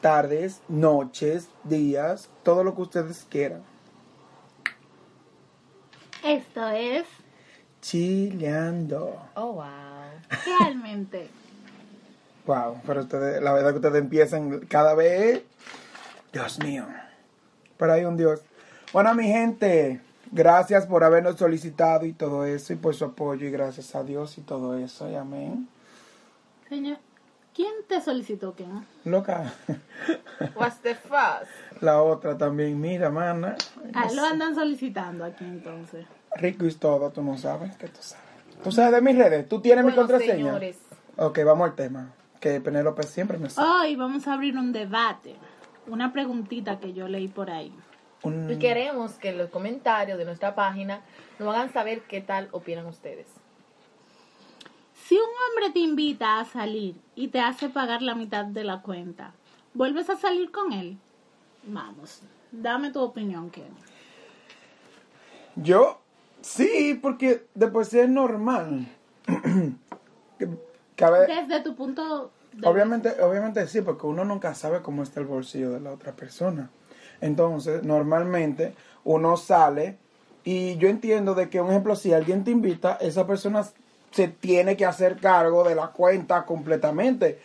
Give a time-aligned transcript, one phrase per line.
[0.00, 3.62] tardes, noches, días, todo lo que ustedes quieran.
[6.24, 7.06] Esto es
[7.80, 9.16] Chileando.
[9.34, 9.64] Oh, wow.
[10.58, 11.28] realmente.
[12.46, 15.42] Wow, pero ustedes, la verdad que ustedes empiezan cada vez.
[16.32, 16.86] Dios mío.
[17.76, 18.42] Pero hay un Dios.
[18.92, 23.50] Bueno, mi gente, gracias por habernos solicitado y todo eso, y por su apoyo, y
[23.50, 25.68] gracias a Dios y todo eso, y amén.
[26.68, 26.98] Señor,
[27.54, 28.84] ¿quién te solicitó que no?
[29.04, 29.52] Loca.
[30.54, 31.48] What's the fuss?
[31.80, 33.56] La otra también, mira, mana.
[33.94, 36.06] Ah, lo andan solicitando aquí entonces.
[36.36, 38.24] Rico y todo, tú no sabes, que tú sabes.
[38.62, 40.34] Tú sabes de mis redes, tú tienes mi Bueno, contraseña.
[40.34, 40.78] señores.
[41.16, 42.12] Ok, vamos al tema.
[42.40, 43.68] Que Penélope siempre me sabe.
[43.68, 45.36] Hoy vamos a abrir un debate.
[45.86, 47.74] Una preguntita que yo leí por ahí.
[48.22, 51.00] Un- Y queremos que en los comentarios de nuestra página
[51.38, 53.26] nos hagan saber qué tal opinan ustedes.
[55.10, 58.80] Si un hombre te invita a salir y te hace pagar la mitad de la
[58.80, 59.32] cuenta,
[59.74, 60.98] ¿vuelves a salir con él?
[61.64, 63.74] Vamos, dame tu opinión, Kenny.
[65.56, 65.98] Yo,
[66.42, 68.86] sí, porque después sí es normal.
[70.96, 75.72] Desde tu punto de obviamente, obviamente sí, porque uno nunca sabe cómo está el bolsillo
[75.72, 76.70] de la otra persona.
[77.20, 79.98] Entonces, normalmente uno sale
[80.44, 83.64] y yo entiendo de que, un ejemplo, si alguien te invita, esa persona
[84.10, 87.40] se tiene que hacer cargo de la cuenta completamente.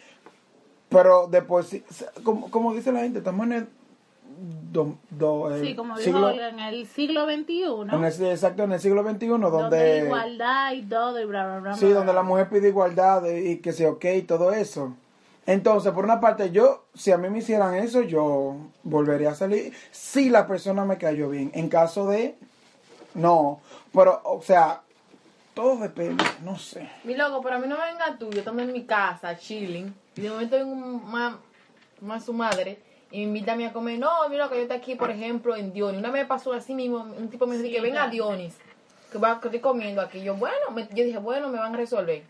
[0.89, 1.75] Pero después,
[2.23, 3.67] como, como dice la gente, estamos en el...
[4.71, 8.79] do- do- el Sí, como siglo- en el siglo XXI, en el- exacto, en el
[8.79, 9.99] siglo XXI, donde...
[10.05, 11.73] igualdad y todo y bla, bla, bla.
[11.75, 12.21] Sí, bla, donde bla.
[12.21, 14.93] la mujer pide igualdad y y que sea ok y todo eso.
[15.47, 19.73] Entonces, por una parte, yo, si a mí me hicieran eso, yo volvería a salir.
[19.91, 21.51] Si la persona me cayó bien.
[21.53, 22.35] En caso de,
[23.13, 23.59] no.
[23.93, 24.81] Pero, o sea,
[25.55, 26.87] todo depende, no sé.
[27.03, 29.91] Mi loco, pero a mí no me venga tú, yo estando en mi casa, chilling,
[30.15, 31.35] y de momento vengo más,
[32.01, 32.77] más su madre
[33.09, 33.97] y me invita a mí a comer.
[33.97, 35.99] No, mira que yo estoy aquí, por ejemplo, en Dionis.
[35.99, 38.55] Una vez me pasó así mismo, un tipo me dijo que venga a Dionis,
[39.11, 40.21] que, va, que estoy comiendo aquí.
[40.21, 42.23] Yo, bueno, me- yo dije, bueno, me van a resolver.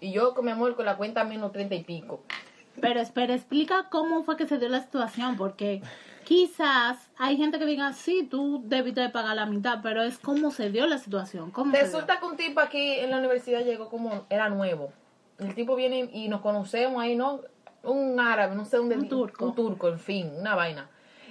[0.00, 2.20] Y yo con mi amor con la cuenta menos treinta y pico.
[2.80, 5.82] Pero espera, explica cómo fue que se dio la situación, porque
[6.28, 10.50] quizás hay gente que diga, sí, tú debiste de pagar la mitad, pero es cómo
[10.50, 11.50] se dio la situación.
[11.50, 11.74] ¿Cómo?
[11.74, 14.92] Resulta que un tipo aquí en la universidad llegó como, era nuevo.
[15.38, 17.40] El tipo viene y nos conocemos ahí, ¿no?
[17.82, 18.96] Un árabe, no sé dónde.
[18.96, 19.46] Un turco.
[19.46, 20.90] Un turco, en fin, una vaina.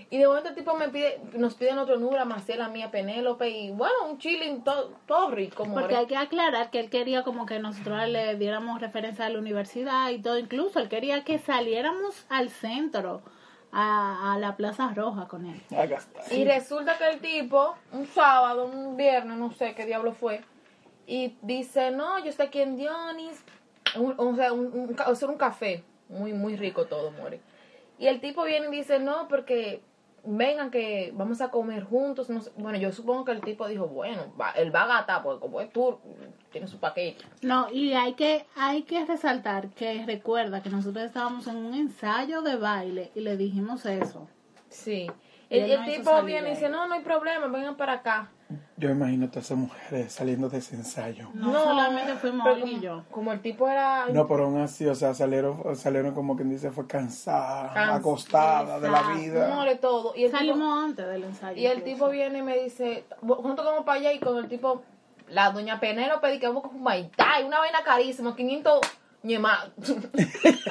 [0.09, 2.90] Y de momento el tipo me pide, nos piden otro número, Marcela, a mí, a
[2.90, 5.81] Penélope, y bueno, un chilling, todo, todo rico, more.
[5.81, 9.38] Porque hay que aclarar que él quería como que nosotros le diéramos referencia a la
[9.38, 13.22] universidad y todo, incluso él quería que saliéramos al centro,
[13.72, 15.61] a, a la Plaza Roja con él.
[16.31, 20.41] Y resulta que el tipo, un sábado, un viernes, no sé qué diablo fue,
[21.05, 23.44] y dice, no, yo estoy aquí en Dionis,
[23.95, 27.39] un- o sea, un, un, ca- o sea, un café, muy, muy rico todo, more.
[28.00, 29.81] Y el tipo viene y dice, no, porque
[30.27, 32.51] vengan que vamos a comer juntos, no sé.
[32.57, 35.61] Bueno, yo supongo que el tipo dijo, bueno, va, él va a gastar, porque como
[35.61, 36.01] es turco,
[36.51, 37.23] tiene su paquete.
[37.41, 42.41] No, y hay que, hay que resaltar que recuerda que nosotros estábamos en un ensayo
[42.41, 44.27] de baile y le dijimos eso.
[44.69, 45.09] Sí.
[45.49, 48.29] Y El, no tipo viene y dice, no, no hay problema, vengan para acá.
[48.78, 51.30] Yo imagino todas esas mujeres saliendo de ese ensayo.
[51.34, 53.03] No, solamente fuimos pero Olga y yo.
[53.12, 54.06] como el tipo era...
[54.08, 58.80] No, pero aún así, o sea, salieron, salieron como quien dice, fue cansada, Cansa- acostada
[58.80, 59.53] de la vida.
[59.53, 60.13] more todo.
[60.16, 61.59] Y el tipo- Salimos antes del ensayo.
[61.59, 64.81] Y el tipo viene y me dice, junto como para allá y con el tipo,
[65.28, 68.79] la doña Penélope dice que vamos con un maitá y una vaina carísima, 500
[69.24, 69.66] ñema.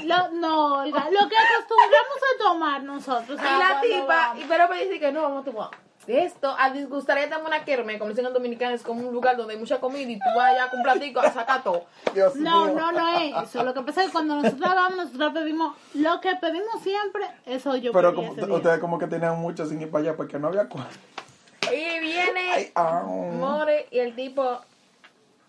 [0.05, 3.39] Lo- no, Olga, lo que acostumbramos a tomar nosotros.
[3.39, 4.43] Y ah, la cuando tipa, vamos.
[4.45, 5.71] y pero me dice que no, vamos a tomar.
[6.06, 9.54] Esto, a disgustar también una kerme, como dicen en dominicano, es como un lugar donde
[9.54, 11.84] hay mucha comida y tú vas allá con un platico a sacar todo.
[12.15, 12.75] Dios No, mío.
[12.77, 13.65] no, no es eso.
[13.65, 17.75] Lo que pasa es que cuando nosotros vamos, nosotros pedimos lo que pedimos siempre, eso
[17.77, 18.54] yo Pero pedí como, ese día.
[18.54, 20.86] ustedes como que tenían mucho sin ir para allá porque no había cuál.
[21.72, 23.03] Y viene, Ay, ah.
[23.04, 24.60] more, y el tipo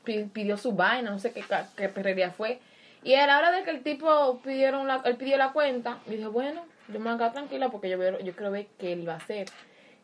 [0.04, 2.60] pi- pidió su vaina, no sé qué, ca- qué perrería fue.
[3.04, 6.12] Y a la hora de que el tipo pidieron la, él pidió la cuenta, y
[6.12, 8.94] dije, bueno, yo me voy a quedar tranquila porque yo, veo- yo quiero ver qué
[8.94, 9.48] él va a hacer.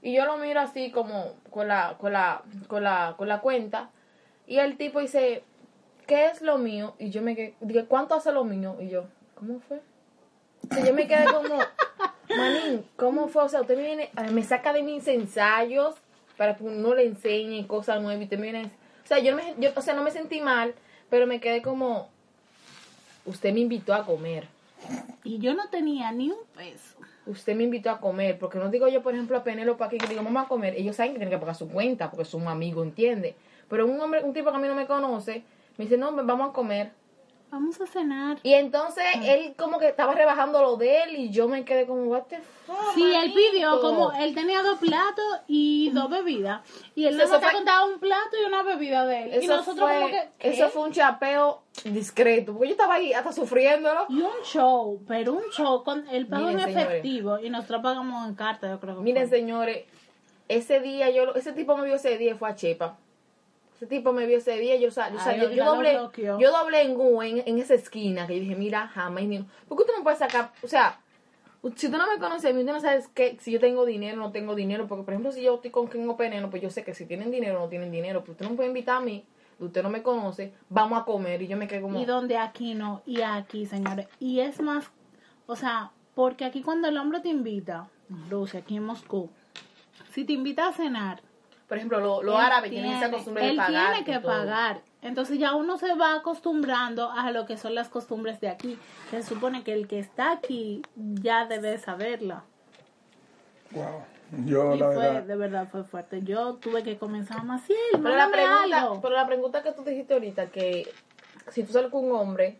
[0.03, 3.89] Y yo lo miro así como con la, con la, con la, con la cuenta.
[4.45, 5.43] Y el tipo dice,
[6.05, 6.93] ¿qué es lo mío?
[6.99, 8.75] Y yo me quedé, dije, ¿cuánto hace lo mío?
[8.81, 9.79] Y yo, ¿cómo fue?
[10.77, 11.57] Y yo me quedé como,
[12.37, 13.43] Manín, ¿cómo fue?
[13.43, 15.95] O sea, usted me viene, me saca de mis ensayos
[16.37, 18.71] para que uno le enseñe cosas nuevas y usted me
[19.03, 20.73] o sea, yo, me, yo, o sea, no me sentí mal,
[21.09, 22.09] pero me quedé como,
[23.25, 24.47] usted me invitó a comer.
[25.23, 26.97] Y yo no tenía ni un peso.
[27.25, 30.07] Usted me invitó a comer, porque no digo yo, por ejemplo, a Penélope aquí que
[30.07, 30.75] digo, vamos a comer.
[30.75, 33.35] Ellos saben que tienen que pagar su cuenta, porque es un amigo, ¿entiende?
[33.69, 35.43] Pero un hombre, un tipo que a mí no me conoce,
[35.77, 36.91] me dice, no, vamos a comer.
[37.53, 38.39] Vamos a cenar.
[38.41, 42.05] Y entonces él como que estaba rebajando lo de él y yo me quedé como,
[42.05, 46.61] what the fuck, Sí, él pidió manito?" como, él tenía dos platos y dos bebidas.
[46.95, 49.43] Y él te fue- contaba un plato y una bebida de él.
[49.43, 50.49] y nosotros fue, como que, ¿qué?
[50.49, 54.07] eso fue un chapeo discreto, porque yo estaba ahí hasta sufriéndolo.
[54.09, 56.87] Y un show, pero un show con el pago Miren, en señores.
[56.87, 59.37] efectivo y nosotros pagamos en carta, yo creo que Miren, fue.
[59.37, 59.85] señores,
[60.49, 62.97] ese día yo, ese tipo me vio ese día y fue a Chepa.
[63.83, 65.91] Ese tipo me vio ese día, yo, sa- yo, sa- Ay, yo, yo lo doblé,
[65.97, 66.39] bloqueó.
[66.39, 69.39] yo doblé en U, en, en esa esquina, que yo dije, mira, jamás ni...
[69.67, 71.01] Porque usted no puede sacar, o sea,
[71.75, 74.15] si tú no me conoces a mí, usted no sabes que, si yo tengo dinero
[74.21, 76.61] o no tengo dinero, porque por ejemplo, si yo estoy con King o Peneno, pues
[76.61, 78.69] yo sé que si tienen dinero o no tienen dinero, pero usted no me puede
[78.69, 79.25] invitar a mí,
[79.59, 81.99] usted no me conoce, vamos a comer, y yo me quedé como...
[82.01, 84.07] Y donde aquí no, y aquí, señores.
[84.21, 84.85] Y es más,
[85.45, 87.89] o sea, porque aquí cuando el hombre te invita,
[88.29, 89.29] Rusia, aquí en Moscú,
[90.13, 91.21] si te invita a cenar,
[91.73, 93.93] Por ejemplo, lo- los él árabes tienen esa tiene- costumbre de él pagar.
[93.93, 94.81] tiene que pagar.
[95.01, 98.77] Entonces ya uno se va acostumbrando a lo que son las costumbres de aquí.
[99.09, 102.43] Se supone que el que está aquí ya debe saberla.
[103.71, 104.03] Wow.
[104.45, 105.23] Yo, Y la fue, verdad.
[105.23, 106.21] de verdad, fue fuerte.
[106.21, 109.01] Yo tuve que comenzar a Maciel, Pero la, pregunta, algo.
[109.01, 110.87] pero la pregunta que tú dijiste ahorita, que
[111.49, 112.59] si tú sales con un hombre,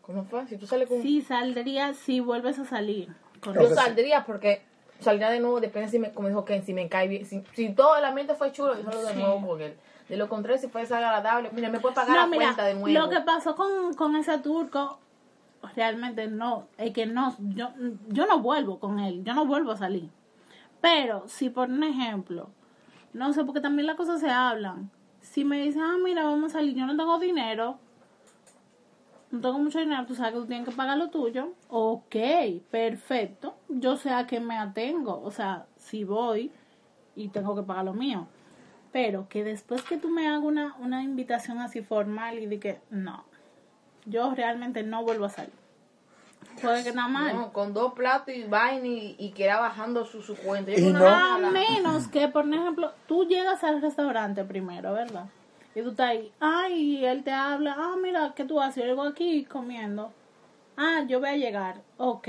[0.00, 0.46] ¿cómo fue?
[0.46, 3.14] Si tú sales con Sí, saldría si vuelves a salir.
[3.42, 4.62] con Yo saldría porque
[5.02, 7.26] saldría de nuevo, depende si me, como dijo Ken, si me cae bien.
[7.26, 9.76] Si, si todo el ambiente fue chulo, yo salgo de nuevo con él.
[10.08, 12.74] De lo contrario, si fue desagradable, mira, me puede pagar No, la mira, cuenta de
[12.74, 12.88] nuevo.
[12.88, 14.98] lo que pasó con, con ese turco,
[15.76, 17.70] realmente no, es que no, yo,
[18.08, 20.08] yo no vuelvo con él, yo no vuelvo a salir.
[20.80, 22.48] Pero si por un ejemplo,
[23.12, 24.90] no sé, porque también las cosas se hablan.
[25.20, 27.78] Si me dicen, ah, mira, vamos a salir, yo no tengo dinero,
[29.32, 31.54] no tengo mucho dinero, tú sabes que tú tienes que pagar lo tuyo.
[31.68, 32.14] Ok,
[32.70, 33.54] perfecto.
[33.68, 35.20] Yo sé a qué me atengo.
[35.24, 36.52] O sea, si voy
[37.16, 38.26] y tengo que pagar lo mío.
[38.92, 42.80] Pero que después que tú me hagas una, una invitación así formal y de que
[42.90, 43.24] no,
[44.04, 45.52] yo realmente no vuelvo a salir.
[46.60, 47.34] Puede que nada mal.
[47.34, 50.72] No, con dos platos y vaina y, y que era bajando su, su cuenta.
[50.72, 55.24] Y no- A menos que, por ejemplo, tú llegas al restaurante primero, ¿verdad?
[55.74, 58.84] Y tú estás ahí, ay, y él te habla, ah, mira, ¿qué tú haces?
[58.84, 60.12] Yo aquí comiendo.
[60.76, 61.80] Ah, yo voy a llegar.
[61.96, 62.28] Ok,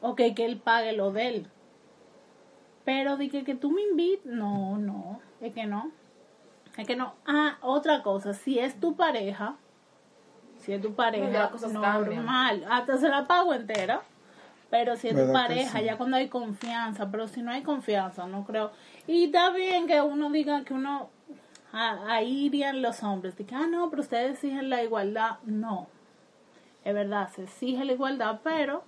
[0.00, 1.46] ok, que él pague lo de él.
[2.84, 5.90] Pero de que, tú me invites, no, no, es que no.
[6.76, 7.14] Es que no.
[7.26, 9.56] Ah, otra cosa, si es tu pareja,
[10.58, 12.16] si es tu pareja, cambian.
[12.16, 14.02] normal, hasta se la pago entera.
[14.70, 15.84] Pero si es tu ¿Verdad que pareja, sí?
[15.84, 18.70] ya cuando hay confianza, pero si no hay confianza, no creo.
[19.06, 21.10] Y está bien que uno diga que uno,
[21.72, 25.38] ah, ahí irían los hombres, de que, ah, no, pero ustedes exigen la igualdad.
[25.44, 25.88] No,
[26.84, 28.82] es verdad, se exige la igualdad, pero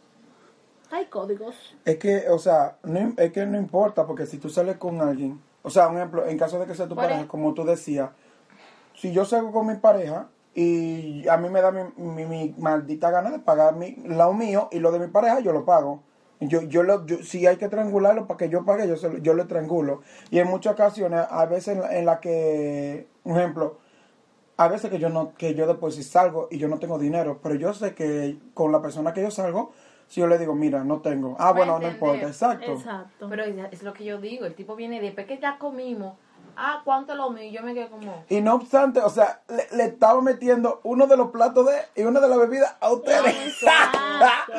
[0.91, 1.75] hay códigos.
[1.85, 5.41] Es que, o sea, no, es que no importa, porque si tú sales con alguien,
[5.63, 8.11] o sea, un ejemplo, en caso de que sea tu ¿Cuál pareja, como tú decías,
[8.95, 13.11] si yo salgo con mi pareja y a mí me da mi, mi, mi maldita
[13.11, 16.03] gana de pagar mi, lo mío y lo de mi pareja, yo lo pago.
[16.49, 19.19] Yo, yo lo, yo, si hay que triangularlo para que yo pague, yo, se lo-
[19.19, 20.03] yo lo triangulo.
[20.31, 23.79] Y en muchas ocasiones, a veces en la, en la que, un ejemplo,
[24.57, 27.41] a veces que yo no que yo después si salgo y yo no tengo dinero
[27.43, 29.73] pero yo sé que con la persona que yo salgo
[30.07, 33.29] si yo le digo mira no tengo ah bueno no importa exacto Exacto.
[33.31, 36.17] Pero es, es lo que yo digo, el tipo viene después que ya comimos,
[36.57, 37.45] ah, ¿cuánto lo mío?
[37.45, 38.25] Y yo me quedé como...
[38.29, 42.05] y no obstante o sea le, le estaba metiendo uno de los platos de y
[42.05, 43.99] una de las bebidas a ustedes Exacto,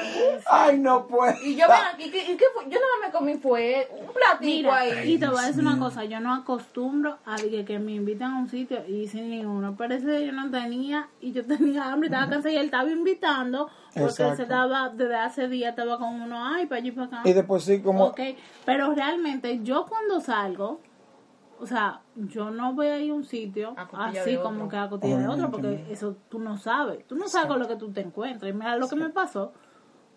[0.50, 2.64] ay no pues Y yo, ven aquí, ¿qué, y qué fue?
[2.66, 5.14] Yo nada más me comí fue un platito Mira, ahí.
[5.14, 8.34] y te voy a decir una cosa, yo no acostumbro a que, que me invitan
[8.34, 9.76] a un sitio y sin ninguno.
[9.76, 14.24] Parece yo no tenía y yo tenía hambre, estaba cansada y él estaba invitando porque
[14.24, 17.22] él se estaba, desde hace días estaba con uno, ay, para allí para acá.
[17.26, 18.20] y después sí como Ok,
[18.66, 20.80] pero realmente yo cuando salgo,
[21.64, 25.18] o sea, yo no voy a ir a un sitio así como que a cotilla
[25.18, 28.02] de otro, porque eso tú no sabes, tú no sabes con lo que tú te
[28.02, 28.52] encuentras.
[28.52, 29.54] Y mira lo que me pasó,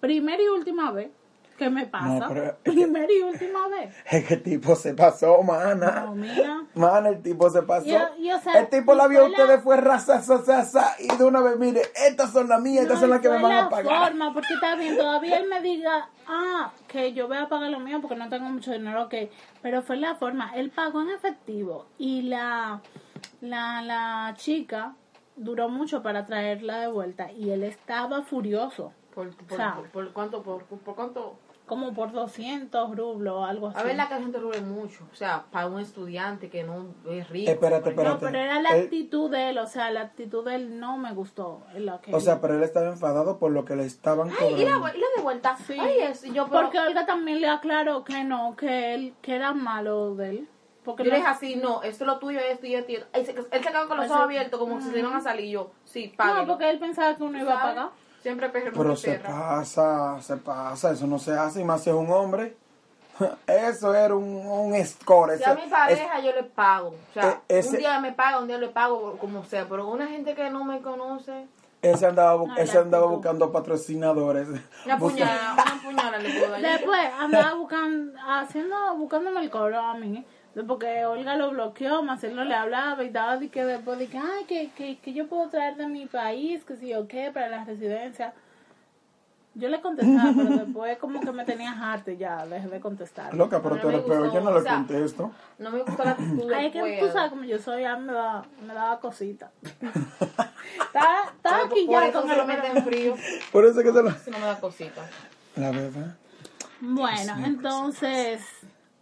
[0.01, 1.11] primera y última vez
[1.59, 3.95] que me pasa, pero que- primera y última vez.
[4.11, 6.65] es que el tipo se pasó mana No, mira.
[6.75, 7.87] Mana, el tipo se pasó.
[7.87, 10.65] Yo- yo, o sea, el tipo la vio a fue la- ustedes, fue raza, sa,
[10.65, 13.29] sa, y de una vez, mire, estas son las mías, estas No, son las que
[13.29, 14.09] me van a la pagar.
[14.09, 17.81] forma, porque está bien, todavía él me diga, ah, que yo voy a pagar lo
[17.81, 19.15] mío porque no tengo mucho dinero, ok.
[19.63, 22.81] Pero fue la forma, él pagó en efectivo y la,
[23.41, 24.95] la, la chica
[25.37, 28.93] duró mucho para traerla de vuelta y él estaba furioso.
[29.15, 33.45] Por, por, O sea, por, por cuánto, por, por cuánto, como por 200 rublos o
[33.45, 33.79] algo así.
[33.79, 35.07] A ver, la que gente ruble mucho.
[35.13, 37.51] O sea, para un estudiante que no es rico.
[37.51, 38.05] Espérate, ejemplo.
[38.05, 38.27] No, espérate.
[38.39, 41.13] pero era la Él- actitud de él, o sea, la actitud de él no me
[41.13, 41.63] gustó.
[41.75, 44.55] es lo que O sea, pero él estaba enfadado por lo que le estaban Ay,
[44.55, 44.99] y la, cobrando.
[44.99, 45.57] y la de vuelta.
[45.67, 45.77] Sí.
[45.79, 49.53] Ay, es, yo, pero, Porque Olga también le aclaró que no, que él, que era
[49.53, 50.49] malo de él.
[50.85, 52.95] Porque yo no- le dije así, no, esto es lo tuyo, esto y esto y
[52.95, 53.09] esto.
[53.13, 55.47] Él se, él se quedó con los ojos abiertos como si se iban a salir.
[55.47, 56.43] Y yo, sí, páguelo.
[56.43, 57.89] no, porque él pensaba que uno iba a pagar.
[58.27, 62.11] Siempre Pero se pasa, se pasa, eso no se hace, y más si es un
[62.11, 62.57] hombre.
[63.47, 65.37] Eso era un, un score.
[65.37, 66.89] Si ese- a mi pareja yo le pago.
[66.89, 69.67] O sea, E- ese- un día me paga, un día le pago, como sea.
[69.69, 71.47] Pero una gente que no me conoce.
[71.83, 74.49] Ese andaba, No, ese andaba buscando patrocinadores.
[74.85, 76.61] Una puñalada, una puñalada le puedo dar.
[76.63, 80.27] Después andaba buscando, haciendo, buscándome el cobro a mí.
[80.65, 84.45] Porque Olga lo bloqueó, Marcelo le hablaba y estaba de que después de que, ay,
[84.49, 87.65] que, que, que yo puedo traer de mi país, que si yo qué, para la
[87.65, 88.33] residencia.
[89.55, 93.35] Yo le contestaba, pero después como que me tenía harta y ya dejé de contestar.
[93.35, 95.31] Loca, pero No tú me peor, gustó, yo no le o sea, contesto.
[95.59, 97.07] No me gusta la actitud Ay, que puedo.
[97.07, 99.51] tú sabes como yo soy, ya me daba, me daba cosita.
[100.87, 101.33] estaba,
[101.65, 103.15] aquí ya con se el meten frío.
[103.53, 104.11] Por eso que te lo...
[104.11, 105.03] Si no me da cosita.
[105.57, 106.17] La verdad.
[106.81, 108.43] Bueno, entonces,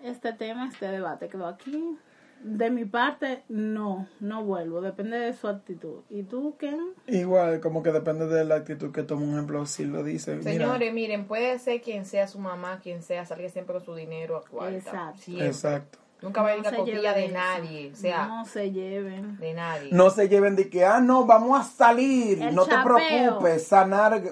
[0.04, 1.96] este tema, este debate quedó aquí.
[2.42, 6.00] De mi parte, no, no vuelvo, depende de su actitud.
[6.10, 6.78] ¿Y tú, Ken?
[7.06, 10.36] Igual, como que depende de la actitud que toma un ejemplo, si lo dice.
[10.36, 13.94] Mira, Señores, miren, puede ser quien sea su mamá, quien sea, salga siempre con su
[13.94, 14.76] dinero a cuarta.
[14.76, 15.22] Exacto.
[15.22, 15.46] Siempre.
[15.46, 16.03] exacto.
[16.24, 17.34] Nunca va a ir No a se copilla lleven de eso.
[17.34, 17.92] nadie.
[17.92, 19.38] O sea, No se lleven.
[19.38, 19.88] de nadie.
[19.92, 22.42] No se lleven de que, ah, no, vamos a salir.
[22.42, 24.22] El no te preocupes, sanar.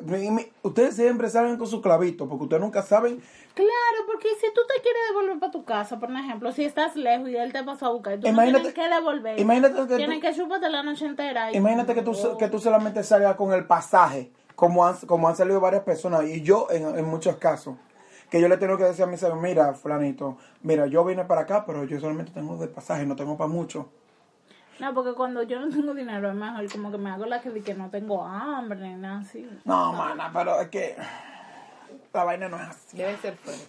[0.63, 3.21] Ustedes siempre salen con su clavito, porque ustedes nunca saben.
[3.55, 7.29] Claro, porque si tú te quieres devolver para tu casa, por ejemplo, si estás lejos
[7.29, 9.39] y él te pasó a buscar, tú Imagínate- no tienes que devolver.
[9.39, 11.53] imagínate que Tienes tú- que chuparte la noche entera.
[11.53, 15.37] y- Imagínate que tú, que tú solamente salgas con el pasaje, como han, como han
[15.37, 17.75] salido varias personas, y yo en, en muchos casos,
[18.33, 21.43] que yo le tengo que decir a mis amigos, mira, fulanito, mira, yo vine para
[21.43, 23.91] acá, pero yo solamente tengo de pasaje, no tengo para mucho.
[24.81, 27.51] No, porque cuando yo no tengo dinero es mejor como que me hago la que,
[27.51, 29.47] de que no tengo hambre ni nada así.
[29.67, 30.97] No, mana, pero es que
[32.15, 32.97] la vaina no es así.
[32.97, 33.67] Debe ser fuerte.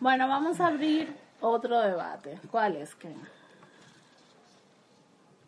[0.00, 2.38] Bueno, vamos a abrir otro debate.
[2.50, 3.14] ¿Cuál es, Ken?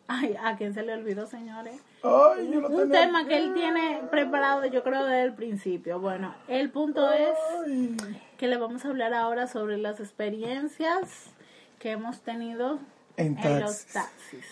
[0.07, 1.81] Ay, ¿a quién se le olvidó, señores?
[2.03, 5.99] Ay, yo lo Un tenía- tema que él tiene preparado, yo creo, desde el principio.
[5.99, 7.33] Bueno, el punto es.
[8.37, 11.31] Que le vamos a hablar ahora sobre las experiencias
[11.79, 12.79] que hemos tenido
[13.17, 14.45] En en los taxis.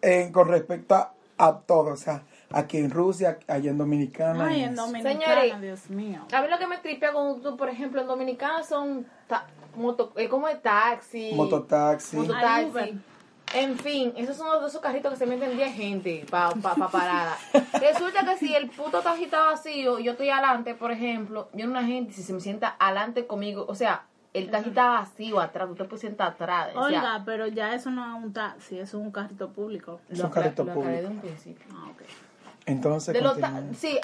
[0.00, 4.46] En- con respecto a, a todo, o sea, aquí en Rusia, allá en Dominicana.
[4.48, 4.74] Ay, en.
[4.74, 5.12] Dominicana,
[5.42, 6.26] Señores, Dios mío.
[6.32, 9.46] A mí lo que me tripea con tú, por ejemplo, en Dominicana son ta-
[9.76, 11.32] moto, eh, como de taxi.
[11.34, 12.16] Mototaxi.
[12.16, 13.00] Ay, Mototaxi.
[13.54, 16.88] En fin, esos son de esos carritos que se meten 10 gente para pa, pa
[16.88, 17.36] parada.
[17.80, 21.70] Resulta que si el puto taxi está vacío y yo estoy adelante, por ejemplo, viene
[21.70, 25.40] una gente y si se me sienta adelante conmigo, o sea, el taxi está vacío
[25.40, 26.70] atrás, usted puede sentar atrás.
[26.74, 30.00] O sea, Oiga, pero ya eso no es un taxi, eso es un carrito público.
[30.08, 31.02] Es un carrito lo público.
[31.02, 31.66] de un principio.
[31.74, 32.02] Ah, ok.
[32.64, 33.36] Entonces, De los
[33.76, 33.98] sí,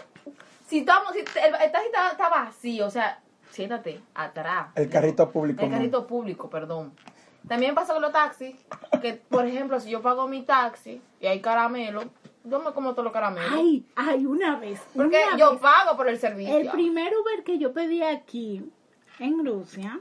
[0.66, 4.68] si estamos, si el, el taxi está, está vacío, o sea, siéntate atrás.
[4.74, 5.62] el carrito público.
[5.62, 5.76] El no.
[5.76, 6.92] carrito público, perdón.
[7.48, 8.54] También pasa con los taxis,
[9.00, 12.02] que por ejemplo, si yo pago mi taxi y hay caramelo,
[12.44, 13.50] yo me como todos los caramelos.
[13.52, 14.80] Ay, ay, una vez.
[14.94, 16.56] porque una yo vez, pago por el servicio.
[16.56, 18.70] El primer Uber que yo pedí aquí,
[19.18, 19.98] en Rusia,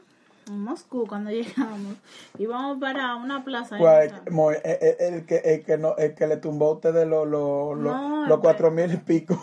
[0.48, 1.96] en Moscú, cuando llegamos,
[2.38, 3.78] íbamos para una plaza.
[3.78, 7.76] Eh, el, que, el, que no, el que le tumbó a usted de los lo,
[7.76, 9.42] lo- No, los el cuatro mil y pico.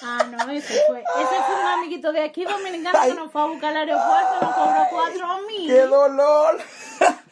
[0.00, 1.00] Ah, no, ese fue.
[1.00, 3.10] Ese fue un amiguito de aquí dominicano Ay.
[3.10, 5.66] que nos fue a buscar al aeropuerto, nos cobró cuatro mil.
[5.66, 6.58] ¡Qué dolor!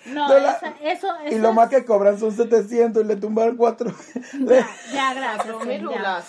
[0.07, 3.17] No, No la- esa- eso, y lo es- más que cobran son 700 y le
[3.17, 3.93] tumbaron cuatro.
[4.41, 5.47] Ya, ya, gracias.
[5.67, 6.23] Ya.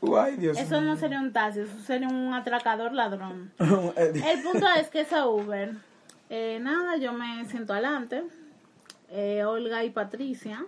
[0.00, 0.90] Guay, Dios Eso mío.
[0.92, 3.52] no sería un taxi, eso sería un atracador ladrón.
[3.96, 5.74] Eh, El punto es que esa Uber,
[6.30, 8.22] eh, nada, yo me siento adelante,
[9.10, 10.64] eh, Olga y Patricia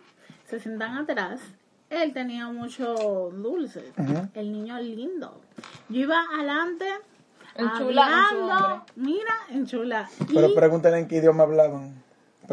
[0.49, 1.41] se sientan atrás.
[1.89, 3.93] Él tenía mucho dulce,
[4.35, 5.41] el niño lindo.
[5.89, 6.87] Yo iba adelante,
[8.43, 8.81] hombre.
[8.97, 10.09] mira, enchula.
[10.29, 12.02] Y Pero pregúntenle en qué idioma hablaban.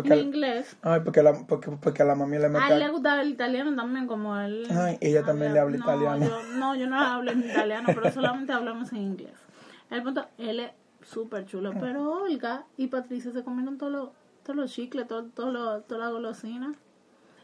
[0.01, 0.77] Porque, inglés.
[0.81, 2.89] ay, porque, la, porque, porque a la mami le A él le mete.
[2.89, 4.67] gustaba el italiano también, como él.
[4.71, 6.25] Ay, ella también le habla no, italiano.
[6.25, 9.33] yo- no, yo no hablo en italiano, pero solamente hablamos en inglés.
[9.89, 14.09] El punto, él es súper chulo, pero Olga y Patricia se comieron todos los
[14.43, 16.71] todos los chicles, todo, todo lo- toda la golosina.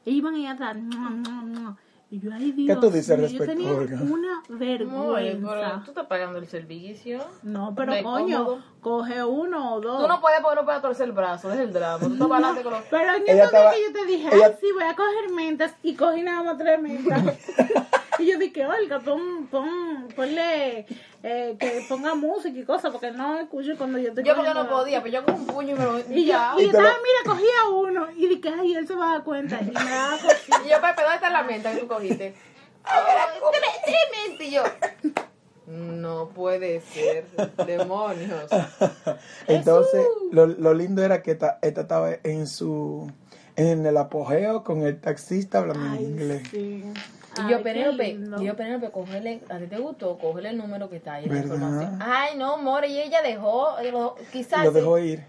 [0.06, 0.76] E iban ahí atrás.
[0.78, 1.78] mua, mua, mua.
[2.12, 4.00] Y yo, ay, Dios tú dices mío, yo respecto, tenía Olga?
[4.02, 5.82] una vergüenza.
[5.84, 7.20] tú estás pagando el servicio.
[7.42, 8.64] No, pero coño, cómodo.
[8.80, 10.02] coge uno o dos.
[10.04, 12.00] Tú no puedes no puedes torcer el brazo, es el drama.
[12.06, 12.84] Tú estás para adelante con los...
[12.92, 15.76] Pero en días estaba- que yo te dije, ella- ay, sí, voy a coger mentas,
[15.82, 17.24] y cogí nada más tres mentas.
[18.20, 20.86] y yo dije, Olga, pon, pon, ponle
[21.28, 24.70] eh, que ponga música y cosas, porque no escucho cuando yo estoy Yo porque no
[24.70, 26.00] podía, pero yo con un puño y me lo...
[26.00, 28.88] Y yo, y Y yo te lo- estaba, mira, cogía uno y dije, ay, él
[28.88, 29.60] se va a dar cuenta.
[29.60, 30.18] Y me daba.
[30.66, 32.36] Y yo, Pepe, ¿dónde está la menta que tú cogiste?
[34.40, 34.64] Y yo,
[35.68, 37.26] no puede ser,
[37.66, 38.52] demonios.
[39.48, 43.12] Entonces, lo, lo lindo era que esta, esta estaba en su
[43.56, 46.44] en el apogeo con el taxista hablando en inglés.
[46.52, 46.84] sí.
[47.38, 48.42] Y Ay, yo, Penélope, lindo.
[48.42, 51.98] yo, Penélope, cógele, a ti te gustó, cógele el número que está ahí, ¿Verdad?
[52.00, 54.64] Ay, no, more, y ella dejó, lo- quizás...
[54.64, 55.24] Lo dejó ir.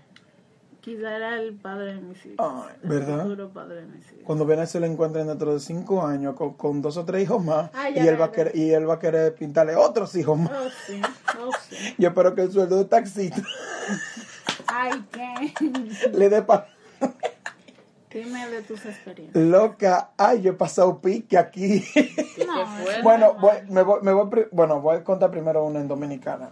[0.80, 2.36] Quizá era el padre de mis hijos.
[2.38, 3.16] Ay, ¿verdad?
[3.16, 4.20] El futuro padre de mis hijos.
[4.25, 7.44] Cuando ven se lo encuentren dentro de cinco años con, con dos o tres hijos
[7.44, 10.38] más Ay, y él va a querer, y él va a querer pintarle otros hijos
[10.38, 10.52] más.
[10.52, 11.00] Oh, sí.
[11.40, 11.76] Oh, sí.
[11.98, 13.42] Yo espero que el sueldo de taxista
[14.68, 16.10] Ay, ¿qué?
[16.12, 16.68] le dé para
[18.16, 19.44] Dime de tus experiencias.
[19.44, 20.12] loca.
[20.16, 21.85] Ay, yo he pasado pique aquí.
[22.46, 26.50] No, bueno, voy, me voy, me voy, bueno, voy a contar primero una en Dominicana.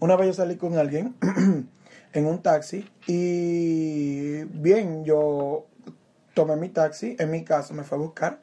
[0.00, 1.14] Una vez yo salí con alguien
[2.12, 5.66] en un taxi y bien, yo
[6.34, 8.38] tomé mi taxi, en mi casa me fue a buscar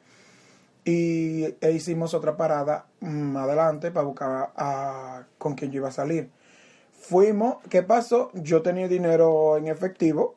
[0.84, 5.92] y e hicimos otra parada más adelante para buscar a, con quien yo iba a
[5.92, 6.30] salir.
[6.92, 8.30] Fuimos, ¿qué pasó?
[8.34, 10.35] Yo tenía dinero en efectivo,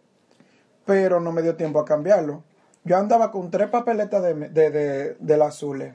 [0.90, 2.42] pero no me dio tiempo a cambiarlo.
[2.84, 5.94] Yo andaba con tres papeletas de, de, de, del azules.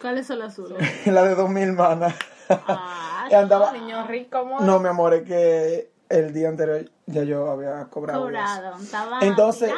[0.00, 0.78] ¿Cuáles son las azules?
[1.06, 2.14] la de 2000 manas.
[2.48, 4.62] Ah, Y andaba, Niño rico, amor.
[4.62, 8.28] no, mi amor, es que el día anterior ya yo había cobrado.
[8.28, 8.36] eso.
[8.38, 8.76] cobrado.
[8.80, 9.72] Estaba Entonces-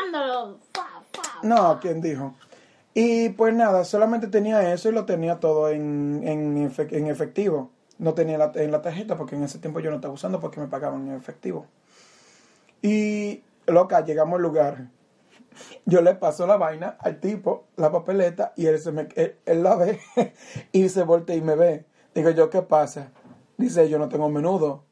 [0.72, 0.82] fa.
[1.42, 2.34] No, ¿quién dijo?
[2.92, 7.70] Y pues nada, solamente tenía eso y lo tenía todo en, en, efe- en efectivo.
[7.98, 10.60] No tenía la, en la tarjeta porque en ese tiempo yo no estaba usando porque
[10.60, 11.64] me pagaban en efectivo.
[12.82, 14.88] Y, loca, llegamos al lugar.
[15.84, 19.76] Yo le paso la vaina al tipo, la papeleta, y él, se me, él, la
[19.76, 20.00] ve
[20.72, 21.84] y se voltea y me ve.
[22.14, 23.12] Digo yo, ¿qué pasa?
[23.56, 24.84] Dice, yo no tengo menudo.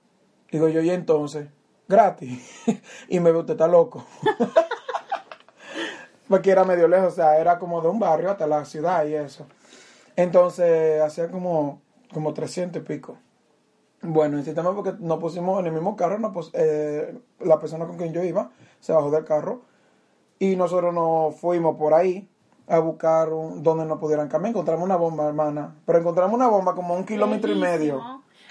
[0.50, 1.48] Digo yo, ¿y entonces?
[1.88, 2.40] Gratis.
[3.08, 4.04] y me ve, usted está loco.
[6.28, 9.14] Porque era medio lejos, o sea, era como de un barrio hasta la ciudad y
[9.14, 9.46] eso.
[10.14, 13.18] Entonces, hacía como, como 300 y pico.
[14.02, 17.96] Bueno, insistamos porque nos pusimos en el mismo carro, nos pus- eh, la persona con
[17.96, 19.60] quien yo iba se bajó del carro
[20.38, 22.26] y nosotros nos fuimos por ahí
[22.66, 24.50] a buscar un- donde nos pudieran cambiar.
[24.52, 28.00] Encontramos una bomba, hermana, pero encontramos una bomba como a un kilómetro y medio.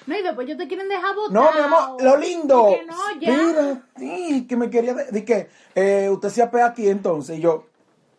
[0.05, 1.31] No, y después yo te quieren dejar botar.
[1.33, 2.67] No, mi amor, lo lindo.
[2.69, 3.31] Que no, ya.
[3.38, 4.93] Mira, sí, que me quería.
[4.93, 7.38] De, de que eh, usted se apea aquí entonces.
[7.38, 7.65] Y yo,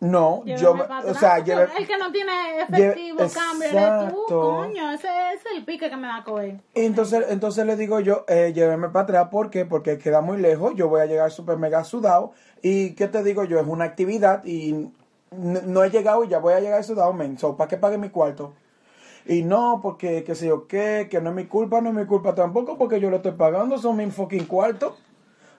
[0.01, 0.73] no, Lléveme yo,
[1.07, 1.37] o sea.
[1.37, 4.91] El que no tiene efectivo, Lleve- cámbiale tú, coño.
[4.91, 6.59] Ese es el pique que me da coger.
[6.73, 9.63] Entonces, entonces le digo yo, eh, lléveme para atrás, ¿por qué?
[9.63, 12.31] Porque queda muy lejos, yo voy a llegar súper mega sudado.
[12.63, 13.59] Y ¿qué te digo yo?
[13.59, 14.89] Es una actividad y
[15.31, 17.37] no he llegado y ya voy a llegar sudado, men.
[17.37, 18.53] So, ¿Para qué pague mi cuarto?
[19.27, 22.07] Y no, porque, qué sé yo qué, que no es mi culpa, no es mi
[22.07, 24.97] culpa tampoco, porque yo le estoy pagando, son mi fucking cuarto.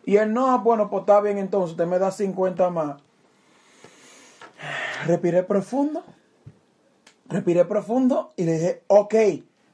[0.04, 3.00] Y él, no, bueno, pues está bien, entonces usted me da 50 más.
[5.06, 6.02] Respiré profundo,
[7.28, 9.14] respiré profundo y le dije, ok,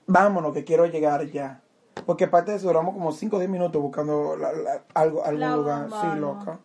[0.06, 1.60] vámonos, que quiero llegar ya.
[2.06, 5.40] Porque aparte de eso, duramos como 5 o 10 minutos buscando la- la- algo, algún
[5.40, 5.82] La lugar.
[5.82, 6.58] bomba, sí, loca.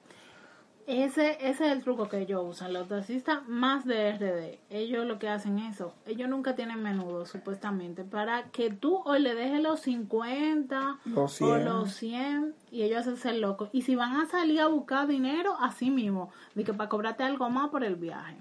[0.86, 2.74] Ese, ese es el truco que ellos usan.
[2.74, 5.93] Los taxistas más de RD, ellos lo que hacen eso.
[6.06, 8.04] Ellos nunca tienen menudo, supuestamente.
[8.04, 11.65] Para que tú hoy le dejes los 50 Los o 100.
[11.65, 13.69] los 100 y ellos hacen ser locos.
[13.72, 16.32] Y si van a salir a buscar dinero, así mismo.
[16.54, 18.36] De que para cobrarte algo más por el viaje.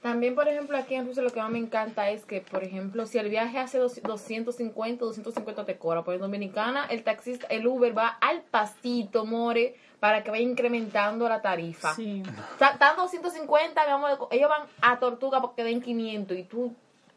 [0.00, 3.04] También, por ejemplo, aquí en Rusia lo que más me encanta es que, por ejemplo,
[3.06, 6.04] si el viaje hace dos- 250, 250 te cobra.
[6.04, 11.28] Por en Dominicana, el taxista, el Uber va al pastito, more, para que vaya incrementando
[11.28, 11.94] la tarifa.
[11.94, 12.22] Sí.
[12.54, 16.72] O sea, están 250, mi amor, ellos van a Tortuga porque den 500 y tú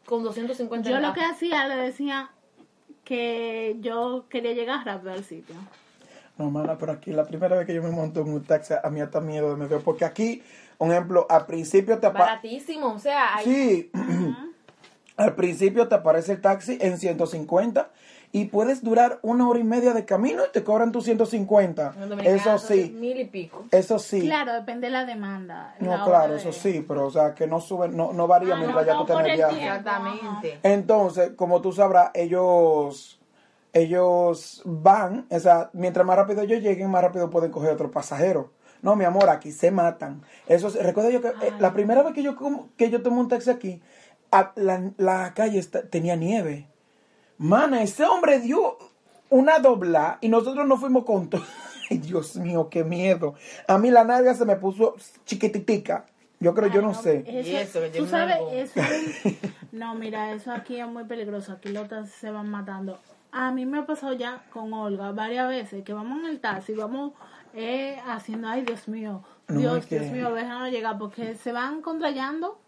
[0.06, 2.30] con 250 Yo lo que hacía, le decía
[3.04, 5.54] que yo quería llegar rápido al sitio.
[6.38, 8.88] No, mana, pero aquí la primera vez que yo me monto en un taxi, a
[8.90, 9.80] mí hasta miedo me dio.
[9.80, 10.42] Porque aquí,
[10.78, 13.90] un ejemplo, al principio te Baratísimo, o sea, hay- Sí,
[15.16, 17.90] al principio te aparece el taxi en 150
[18.34, 21.92] y puedes durar una hora y media de camino y te cobran tus 150.
[22.00, 23.64] en Dominicana Eso sí, mil y pico.
[23.70, 24.22] eso sí.
[24.22, 25.74] Claro, depende de la demanda.
[25.80, 28.54] No, la claro, eso de- sí, pero o sea, que no sube, no, no varía
[28.54, 29.56] Ah, mientras no, ya tú no, por tenés el viaje.
[29.56, 29.76] tiempo.
[29.76, 30.58] Exactamente.
[30.62, 33.18] Entonces, como tú sabrás, ellos
[33.74, 38.52] ellos van, o sea, mientras más rápido ellos lleguen, más rápido pueden coger otro pasajero.
[38.82, 40.22] No, mi amor, aquí se matan.
[40.46, 43.18] Eso es- recuerdo yo que eh, la primera vez que yo como- que yo tomé
[43.20, 43.80] un taxi aquí,
[44.56, 46.66] la, la calle está- tenía nieve.
[47.38, 48.78] Mana, ese hombre dio
[49.30, 51.42] una dobla y nosotros nos fuimos con todo.
[51.90, 53.34] Ay, Dios mío, qué miedo.
[53.68, 54.94] A mí la nalga se me puso
[55.26, 56.06] chiquititica.
[56.40, 57.22] Yo creo, yo no sé.
[57.26, 59.36] Eso, Y eso, que tú sabes, eso es-
[59.72, 61.52] no, mira, eso aquí es muy peligroso.
[61.52, 62.98] Aquí los taxis se van matando.
[63.30, 66.74] a mí me ha pasado ya con Olga varias veces que vamos en el taxi,
[66.74, 67.12] vamos
[67.54, 72.58] eh, haciendo, ay Dios mío, No, Dios, Dios mío, déjanos llegar porque se van contrayando,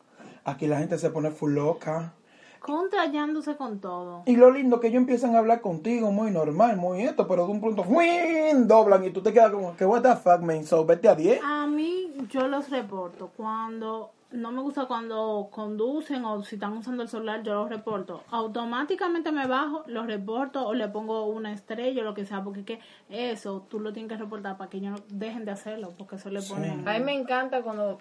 [0.45, 2.13] Aquí la gente se pone full loca.
[2.61, 4.23] contrayándose con todo.
[4.27, 7.53] Y lo lindo que ellos empiezan a hablar contigo muy normal, muy esto, pero de
[7.53, 8.67] un punto ¡fuin!
[8.67, 11.41] doblan y tú te quedas como que what the fuck, man, so vete a 10.
[11.45, 17.03] A mí yo los reporto cuando no me gusta cuando conducen o si están usando
[17.03, 18.23] el celular yo los reporto.
[18.31, 22.61] Automáticamente me bajo, los reporto o le pongo una estrella o lo que sea porque
[22.61, 25.93] es que eso tú lo tienes que reportar para que ellos no dejen de hacerlo
[25.97, 27.99] porque eso le ponen A mí me encanta cuando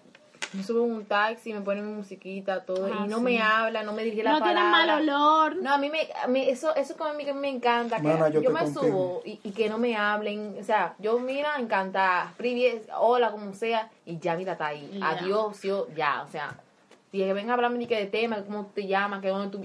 [0.54, 3.24] me subo en un taxi, me ponen musiquita, todo, Ah, y no sí.
[3.24, 4.70] me habla, no me dirige la no palabra.
[4.72, 5.56] mal olor.
[5.58, 8.04] No, a mí, me, a mí eso, eso como a mí que me encanta, que
[8.04, 8.82] Mana, yo me contigo.
[8.82, 13.54] subo y, y que no me hablen, o sea, yo mira, encantada, privies, hola, como
[13.54, 16.56] sea, y ya mira, está ahí, adiós, yo, ya, o sea,
[17.12, 19.63] y que venga a hablarme ni que de tema, cómo te llamas, que dónde tú,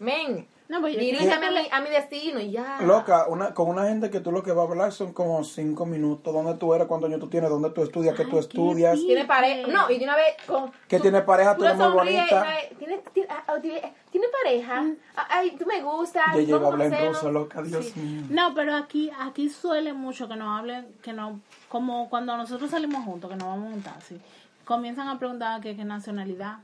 [0.00, 2.78] men, No, pues yo a mi, a mi destino y ya.
[2.80, 5.84] Loca, una, con una gente que tú lo que va a hablar son como cinco
[5.84, 6.32] minutos.
[6.32, 6.86] ¿Dónde tú eres?
[6.86, 7.50] ¿Cuántos años tú tienes?
[7.50, 8.14] ¿Dónde tú estudias?
[8.16, 8.94] ¿Qué tú qué estudias?
[8.98, 10.72] Tiene pareja, no, y de una vez con...
[10.88, 12.24] Que tiene pareja, tú eres muy bonita.
[12.30, 14.84] una vez, ¿Tiene, tiene, ah, ah, tiene, tiene pareja?
[15.16, 16.24] Ah, Ay, tú me gustas.
[16.34, 17.22] Ya llega a vamos hablar en conocernos.
[17.22, 18.00] ruso, loca, Dios Sí.
[18.00, 18.22] mío.
[18.30, 23.04] No, pero aquí aquí suele mucho que nos hablen, que no, como cuando nosotros salimos
[23.04, 24.18] juntos, que nos vamos a un taxi,
[24.64, 26.58] comienzan a preguntar que qué nacionalidad,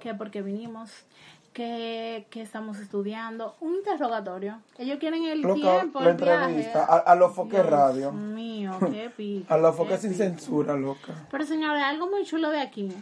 [0.00, 0.90] que por qué vinimos,
[1.56, 4.58] que, que estamos estudiando, un interrogatorio.
[4.76, 6.44] Ellos quieren el Loca, tiempo, la el viaje.
[6.44, 8.12] entrevista, a, a los foques radio.
[8.12, 9.52] mío, qué pico.
[9.52, 10.22] A los qué foques sin pico.
[10.22, 11.14] censura, loca.
[11.30, 12.92] Pero señores, algo muy chulo de aquí,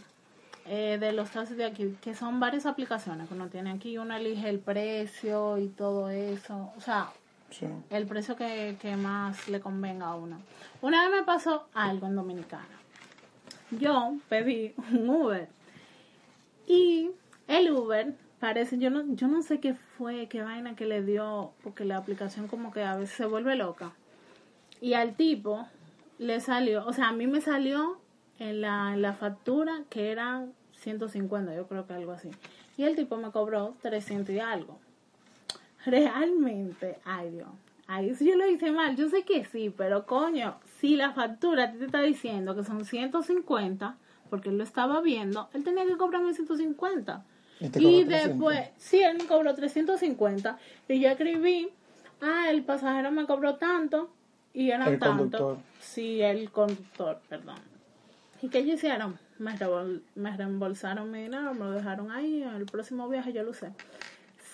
[0.66, 4.14] eh, de los taxis de aquí, que son varias aplicaciones que uno tiene aquí, uno
[4.14, 6.70] elige el precio y todo eso.
[6.76, 7.08] O sea,
[7.50, 7.66] Sí.
[7.90, 10.38] el precio que, que más le convenga a uno.
[10.80, 12.66] Una vez me pasó algo en Dominicana.
[13.72, 15.48] Yo pedí un Uber
[16.68, 17.10] y
[17.48, 18.14] el Uber
[18.44, 21.96] parece, yo no, yo no sé qué fue, qué vaina que le dio, porque la
[21.96, 23.92] aplicación como que a veces se vuelve loca.
[24.82, 25.66] Y al tipo
[26.18, 27.98] le salió, o sea, a mí me salió
[28.38, 32.28] en la, en la factura que eran 150, yo creo que algo así.
[32.76, 34.78] Y el tipo me cobró 300 y algo
[35.86, 37.48] realmente, ay Dios,
[37.86, 41.72] ahí sí yo lo hice mal, yo sé que sí, pero coño, si la factura
[41.72, 43.96] te está diciendo que son 150,
[44.28, 47.24] porque él lo estaba viendo, él tenía que cobrarme 150.
[47.60, 48.28] Y te Y, cobró 300.
[48.28, 51.68] después, sí, él me cobró 350 y yo escribí,
[52.20, 54.10] ah, el pasajero me cobró tanto
[54.52, 55.16] y era El tanto.
[55.18, 55.58] conductor.
[55.80, 57.58] Sí, el conductor, perdón.
[58.42, 59.18] ¿Y qué ellos hicieron?
[59.38, 59.54] Me,
[60.14, 63.70] me reembolsaron mi dinero, me lo dejaron ahí, en el próximo viaje yo lo sé.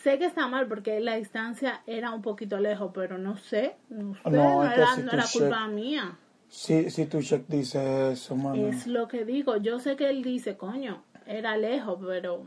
[0.02, 4.14] Sé que está mal porque la distancia era un poquito lejos, pero no sé, no
[4.14, 6.16] sé, No, no, era, si no era culpa mía.
[6.48, 8.66] Si, si tu check dice eso, mano.
[8.68, 12.44] Es lo que digo, yo sé que él dice, coño, era lejos, pero...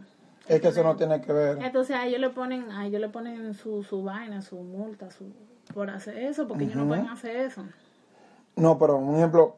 [0.47, 1.57] Es que eso no tiene que ver.
[1.61, 5.31] Entonces a ellos le ponen, a ellos le ponen su, su vaina, su multa, su
[5.73, 7.63] por hacer eso, porque ellos no pueden hacer eso.
[8.55, 9.57] No, pero un ejemplo,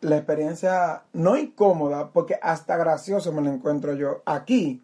[0.00, 4.22] la experiencia no incómoda, porque hasta gracioso me lo encuentro yo.
[4.26, 4.82] Aquí,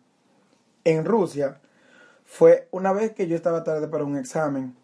[0.85, 1.61] en Rusia,
[2.25, 4.75] fue una vez que yo estaba tarde para un examen.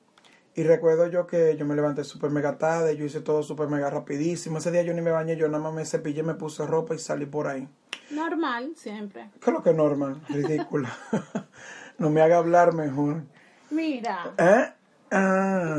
[0.54, 3.88] Y recuerdo yo que yo me levanté súper mega tarde, yo hice todo súper mega
[3.88, 4.58] rapidísimo.
[4.58, 6.98] Ese día yo ni me bañé, yo nada más me cepillé, me puse ropa y
[6.98, 7.68] salí por ahí.
[8.10, 9.30] Normal, siempre.
[9.40, 10.20] ¿Qué es lo que normal?
[10.28, 10.90] Ridícula.
[11.98, 13.22] no me haga hablar mejor.
[13.70, 14.72] Mira, ¿Eh?
[15.12, 15.78] Ah,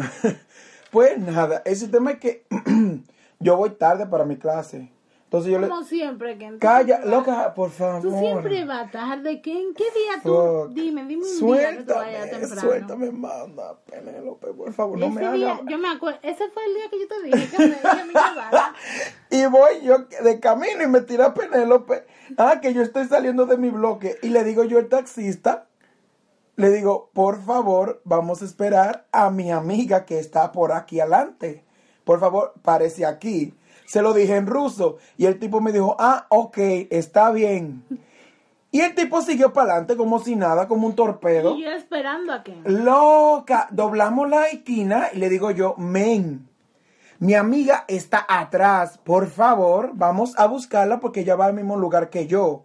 [0.92, 2.46] pues nada, ese tema es que
[3.40, 4.92] yo voy tarde para mi clase.
[5.32, 5.70] Entonces yo le...
[5.70, 8.02] como siempre, que Calla, loca, por favor.
[8.02, 9.42] Tú siempre vas tarde.
[9.42, 10.36] ¿Qué, ¿En qué día tú?
[10.36, 10.74] Fuck.
[10.74, 12.62] Dime, dime un día que tú vayas Suéltame, temprano.
[12.62, 15.62] suéltame, manda, Penélope, por favor, no me día, hagas.
[15.70, 18.14] yo me acuerdo, ese fue el día que yo te dije que me, que me
[18.14, 18.76] llevara.
[19.30, 22.04] Y voy yo de camino y me tira Penélope.
[22.38, 24.18] Ah, que yo estoy saliendo de mi bloque.
[24.22, 25.68] Y le digo yo al taxista,
[26.58, 31.64] le digo, por favor, vamos a esperar a mi amiga que está por aquí adelante.
[32.04, 33.54] Por favor, parece aquí.
[33.92, 35.00] Se lo dije en ruso.
[35.18, 36.58] Y el tipo me dijo, ah, ok,
[36.92, 37.84] está bien.
[38.72, 41.58] Y el tipo siguió para adelante como si nada, como un torpedo.
[41.58, 42.56] Y yo esperando a que.
[42.64, 46.48] Loca, doblamos la esquina y le digo yo, men,
[47.20, 52.10] mi amiga está atrás, por favor, vamos a buscarla porque ella va al mismo lugar
[52.10, 52.64] que yo.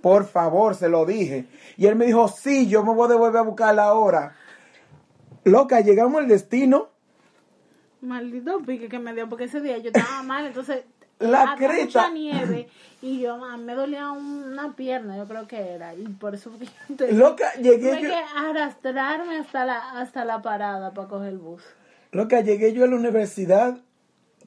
[0.00, 1.44] Por favor, se lo dije.
[1.76, 4.36] Y él me dijo, sí, yo me voy a devolver a buscarla ahora.
[5.44, 6.91] Loca, llegamos al destino.
[8.02, 10.84] Maldito pique que me dio, porque ese día yo estaba mal, entonces.
[11.18, 11.84] La creta.
[11.84, 12.68] mucha nieve
[13.00, 15.94] y yo me dolía una pierna, yo creo que era.
[15.94, 16.50] Y por eso
[16.96, 18.08] tuve Loca, llegué yo.
[18.08, 21.62] que arrastrarme hasta la, hasta la parada para coger el bus.
[22.10, 23.78] Loca, llegué yo a la universidad.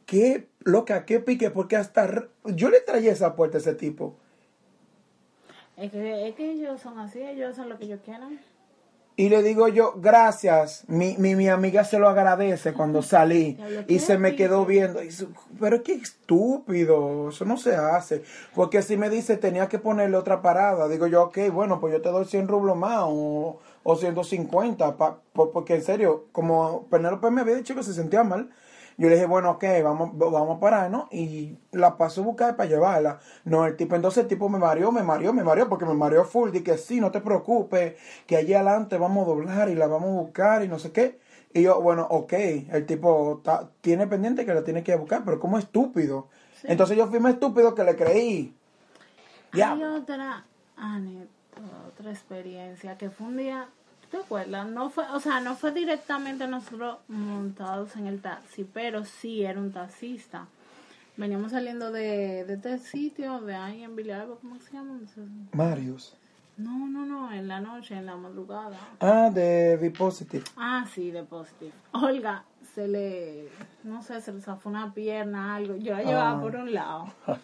[0.05, 4.17] Qué, loca, qué pique, porque hasta yo le traía esa puerta a ese tipo.
[5.77, 8.39] Es que, es que ellos son así, ellos hacen lo que ellos quieran.
[9.17, 10.83] Y le digo yo, gracias.
[10.87, 13.57] Mi, mi, mi amiga se lo agradece cuando salí.
[13.87, 15.01] Y se me quedó viendo.
[15.01, 15.09] Y
[15.59, 17.29] pero qué estúpido.
[17.29, 18.23] Eso no se hace.
[18.53, 20.87] Porque si me dice, tenía que ponerle otra parada.
[20.87, 24.97] Digo yo, ok, bueno, pues yo te doy 100 rublos más o, o 150.
[24.97, 28.49] pa- po- porque en serio, como Penélope me había dicho que se sentía mal.
[28.97, 32.69] Yo le dije, bueno, ok, vamos, vamos a pararnos y la paso a buscar para
[32.69, 33.19] llevarla.
[33.43, 36.23] No, el tipo, entonces el tipo me mareó, me mareó, me mareó, porque me mareó
[36.23, 36.51] full.
[36.51, 40.21] Dije, sí, no te preocupes, que allí adelante vamos a doblar y la vamos a
[40.21, 41.19] buscar y no sé qué.
[41.53, 44.99] Y yo, bueno, ok, el tipo ta- tiene pendiente que la tiene que ir a
[44.99, 46.27] buscar, pero como estúpido.
[46.63, 48.53] Entonces yo fui más estúpido que le creí.
[49.53, 49.73] Ya.
[49.73, 50.45] Hay otra
[50.77, 51.29] anécdota,
[51.87, 53.84] otra experiencia que fue un día, ¿tú
[54.17, 54.67] te acuerdas?
[54.67, 59.59] No fue, o sea, no fue directamente nosotros montados en el taxi, pero sí era
[59.59, 60.47] un taxista.
[61.17, 64.99] Veníamos saliendo de, de este sitio, de ahí en Villalba, ¿cómo se llama?
[65.53, 66.13] Marius.
[66.57, 68.77] No, no, no, en la noche, en la madrugada.
[68.99, 70.43] Ah, de V Positive.
[70.57, 71.71] Ah, sí, de Positive.
[71.91, 73.49] Olga, se le,
[73.83, 75.75] no sé, se le zafó una pierna, algo.
[75.75, 76.41] Yo la llevaba Ah.
[76.41, 77.13] por un lado.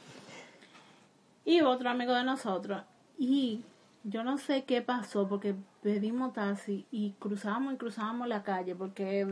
[1.43, 2.83] Y otro amigo de nosotros.
[3.17, 3.63] Y
[4.03, 9.25] yo no sé qué pasó porque pedimos taxi y cruzábamos y cruzábamos la calle porque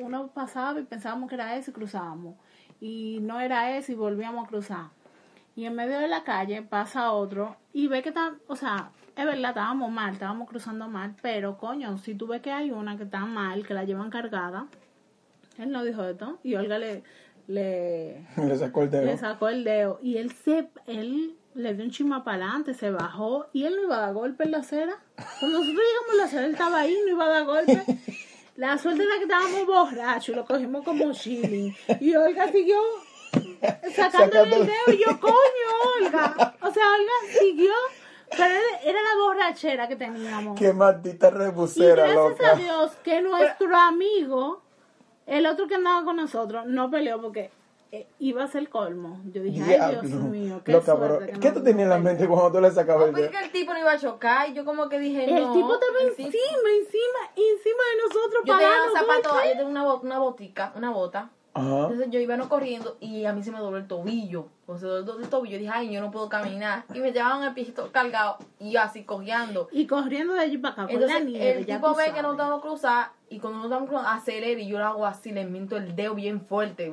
[0.00, 2.36] uno pasaba y pensábamos que era ese y cruzábamos.
[2.80, 4.86] Y no era ese y volvíamos a cruzar.
[5.56, 9.24] Y en medio de la calle pasa otro y ve que está, o sea, es
[9.24, 13.04] verdad, estábamos mal, estábamos cruzando mal, pero coño, si tú ves que hay una que
[13.04, 14.66] está mal, que la llevan cargada,
[15.58, 17.04] él no dijo esto y Olga le,
[17.46, 19.04] le, Le sacó el dedo.
[19.04, 22.90] le sacó el dedo y él se él le dio un chima para adelante, se
[22.90, 24.98] bajó y él no iba a dar golpe en la acera.
[25.40, 27.82] Cuando nosotros llegamos a la acera, él estaba ahí, no iba a dar golpe.
[28.56, 31.74] La suerte era que estábamos borrachos y lo cogimos como chilling.
[32.00, 32.76] Y Olga siguió
[33.94, 35.34] sacándole el dedo y yo, coño,
[35.98, 36.54] Olga.
[36.60, 37.72] O sea, Olga siguió,
[38.30, 40.58] pero era la borrachera que teníamos.
[40.58, 42.50] Qué maldita Y rebusera, gracias loca.
[42.52, 44.62] a Dios que nuestro amigo,
[45.26, 47.50] el otro que andaba con nosotros, no peleó porque
[47.96, 49.20] eh, iba a ser el colmo.
[49.32, 52.34] Yo dije, ay Dios mío, qué suerte que ¿Qué tú tenías en la mente peleó".
[52.36, 53.38] cuando tú le sacabas el Porque dedo?
[53.44, 55.52] el tipo no iba a chocar y yo como que dije, El no.
[55.52, 59.66] tipo estaba el encima, tipo- encima, encima de nosotros Yo tenía un zapato, yo tenía
[59.66, 61.30] una, una botica, una bota.
[61.56, 61.82] Ajá.
[61.82, 64.48] Entonces yo iba no corriendo y a mí se me dobló el tobillo.
[64.66, 65.56] O se dobló el tobillo.
[65.56, 66.82] Dije, ay, yo no puedo caminar.
[66.92, 69.68] Y me llevaban el pichito cargado y yo así cojeando.
[69.70, 72.32] Y corriendo de allí para acá con la Entonces nieve, el tipo ve que no
[72.32, 75.76] estamos cruzar y cuando no estamos cruzando acelera y yo lo hago así, le miento
[75.76, 76.92] el dedo bien fuerte.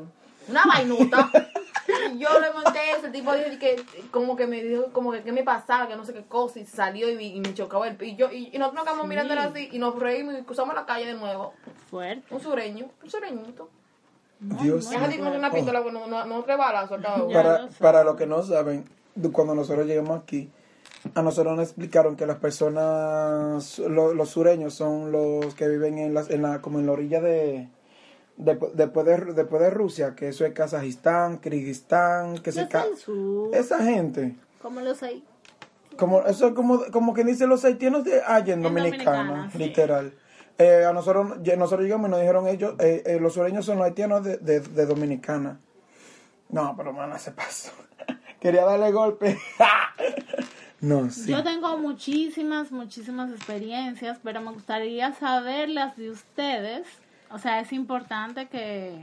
[0.50, 1.30] Una vainota.
[2.14, 5.24] y yo le monté eso, el tipo dijo que como que me dijo como que
[5.24, 8.02] qué me pasaba, que no sé qué cosa y salió y, y me chocaba el
[8.02, 9.10] y yo y, y nosotros nos quedamos Sí.
[9.10, 11.54] mirando así y nos reímos y cruzamos la calle de nuevo.
[11.90, 12.34] Fuerte.
[12.34, 13.70] Un sureño, un sureñito.
[14.40, 17.30] Dios Ya se con una pistola, bueno, no, no cabo.
[17.30, 18.86] Ya Para, para los que no saben,
[19.32, 20.50] cuando nosotros llegamos aquí,
[21.14, 26.14] a nosotros nos explicaron que las personas, lo- los sureños son los que viven en
[26.16, 27.68] la, en la, como en la orilla de,
[28.42, 33.54] de- después, de, después de Rusia, que eso es Kazajistán, Kirguistán, que se ca- sur,
[33.56, 35.24] Esa gente, como los hay.
[35.98, 39.58] como eso es como, como que dicen los haitianos de allá en En Dominicana, sí.
[39.60, 40.14] literal.
[40.58, 41.72] Eh, a nosotros, llegamos
[42.08, 45.60] y nos dijeron ellos, eh, eh, los sureños son los haitianos de, de, de Dominicana.
[46.50, 47.72] No, pero man, se pasó.
[48.40, 49.38] Quería darle golpe.
[50.82, 51.32] no, sí.
[51.32, 56.88] Yo tengo muchísimas, muchísimas experiencias, pero me gustaría saber las de ustedes.
[57.34, 59.00] O sea, es importante que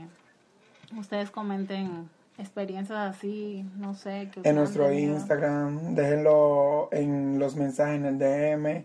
[0.97, 4.29] ustedes comenten experiencias así, no sé.
[4.33, 5.15] Que En nuestro tenido.
[5.15, 8.83] Instagram, déjenlo en los mensajes en el DM.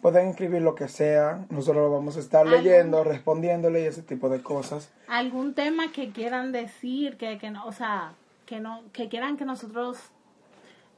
[0.00, 1.44] Pueden escribir lo que sea.
[1.50, 4.90] Nosotros lo vamos a estar ¿Algún- leyendo, respondiéndole y ese tipo de cosas.
[5.08, 8.12] algún tema que quieran decir, que, que no, o sea,
[8.46, 9.98] que no, que quieran que nosotros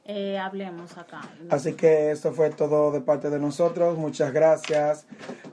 [0.05, 1.21] eh, hablemos acá.
[1.49, 3.97] Así que esto fue todo de parte de nosotros.
[3.97, 5.05] Muchas gracias.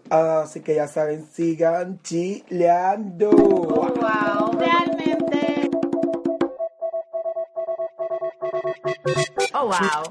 [0.09, 3.31] Así que ya saben, sigan chileando.
[3.31, 4.59] Oh, wow.
[4.59, 5.71] Realmente.
[9.55, 10.03] Oh, wow.